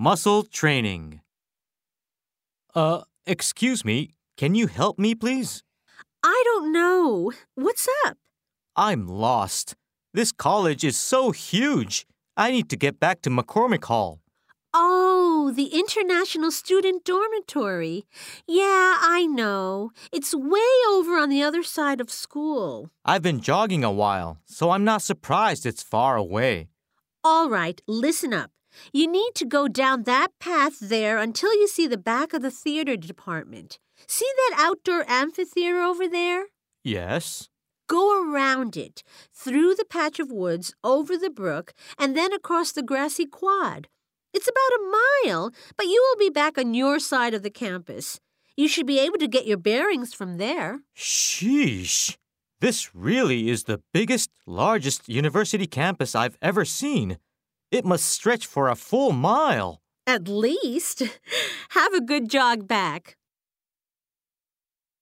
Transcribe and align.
Muscle 0.00 0.44
training. 0.44 1.22
Uh, 2.72 3.00
excuse 3.26 3.84
me, 3.84 4.14
can 4.36 4.54
you 4.54 4.68
help 4.68 4.96
me, 4.96 5.12
please? 5.12 5.64
I 6.22 6.40
don't 6.44 6.70
know. 6.70 7.32
What's 7.56 7.88
up? 8.06 8.16
I'm 8.76 9.08
lost. 9.08 9.74
This 10.14 10.30
college 10.30 10.84
is 10.84 10.96
so 10.96 11.32
huge. 11.32 12.06
I 12.36 12.52
need 12.52 12.70
to 12.70 12.76
get 12.76 13.00
back 13.00 13.22
to 13.22 13.30
McCormick 13.30 13.86
Hall. 13.86 14.20
Oh, 14.72 15.52
the 15.56 15.76
International 15.76 16.52
Student 16.52 17.04
Dormitory. 17.04 18.06
Yeah, 18.46 18.98
I 19.02 19.26
know. 19.28 19.90
It's 20.12 20.32
way 20.32 20.74
over 20.90 21.18
on 21.18 21.28
the 21.28 21.42
other 21.42 21.64
side 21.64 22.00
of 22.00 22.08
school. 22.08 22.90
I've 23.04 23.22
been 23.22 23.40
jogging 23.40 23.82
a 23.82 23.90
while, 23.90 24.38
so 24.44 24.70
I'm 24.70 24.84
not 24.84 25.02
surprised 25.02 25.66
it's 25.66 25.82
far 25.82 26.16
away. 26.16 26.68
All 27.24 27.50
right, 27.50 27.80
listen 27.88 28.32
up. 28.32 28.52
You 28.92 29.06
need 29.06 29.34
to 29.34 29.44
go 29.44 29.68
down 29.68 30.04
that 30.04 30.28
path 30.40 30.78
there 30.80 31.18
until 31.18 31.52
you 31.52 31.68
see 31.68 31.86
the 31.86 31.96
back 31.96 32.32
of 32.32 32.42
the 32.42 32.50
theater 32.50 32.96
department. 32.96 33.78
See 34.06 34.30
that 34.36 34.56
outdoor 34.58 35.04
amphitheater 35.08 35.80
over 35.80 36.08
there? 36.08 36.46
Yes. 36.84 37.48
Go 37.88 38.22
around 38.22 38.76
it, 38.76 39.02
through 39.32 39.74
the 39.74 39.84
patch 39.84 40.18
of 40.18 40.30
woods, 40.30 40.74
over 40.84 41.16
the 41.16 41.30
brook, 41.30 41.72
and 41.98 42.16
then 42.16 42.32
across 42.32 42.72
the 42.72 42.82
grassy 42.82 43.24
quad. 43.24 43.88
It's 44.34 44.48
about 44.48 44.78
a 44.78 45.26
mile, 45.26 45.52
but 45.76 45.86
you 45.86 46.04
will 46.08 46.18
be 46.18 46.30
back 46.30 46.58
on 46.58 46.74
your 46.74 46.98
side 46.98 47.34
of 47.34 47.42
the 47.42 47.50
campus. 47.50 48.20
You 48.56 48.68
should 48.68 48.86
be 48.86 48.98
able 48.98 49.18
to 49.18 49.28
get 49.28 49.46
your 49.46 49.56
bearings 49.56 50.12
from 50.12 50.36
there. 50.36 50.80
Sheesh. 50.96 52.16
This 52.60 52.94
really 52.94 53.48
is 53.48 53.64
the 53.64 53.80
biggest, 53.92 54.30
largest 54.44 55.08
university 55.08 55.66
campus 55.66 56.14
I've 56.14 56.36
ever 56.42 56.64
seen. 56.64 57.18
It 57.70 57.84
must 57.84 58.08
stretch 58.08 58.46
for 58.46 58.70
a 58.70 58.74
full 58.74 59.12
mile. 59.12 59.82
At 60.06 60.26
least. 60.26 61.02
Have 61.70 61.92
a 61.92 62.00
good 62.00 62.30
jog 62.30 62.66
back. 62.66 63.17